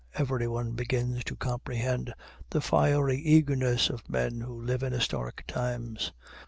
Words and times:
Everyone 0.15 0.71
begins 0.71 1.23
to 1.25 1.35
comprehend 1.35 2.11
the 2.49 2.59
fiery 2.59 3.17
eagerness 3.17 3.87
of 3.91 4.09
men 4.09 4.39
who 4.41 4.59
live 4.59 4.81
in 4.81 4.93
historic 4.93 5.45
times. 5.45 6.11